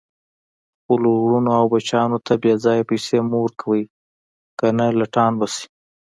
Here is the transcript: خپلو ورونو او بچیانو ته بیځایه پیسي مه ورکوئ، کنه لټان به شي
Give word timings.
خپلو 0.79 1.09
ورونو 1.23 1.49
او 1.59 1.65
بچیانو 1.73 2.17
ته 2.25 2.33
بیځایه 2.43 2.87
پیسي 2.89 3.17
مه 3.29 3.37
ورکوئ، 3.43 3.83
کنه 4.59 4.85
لټان 4.99 5.31
به 5.39 5.47
شي 5.53 5.65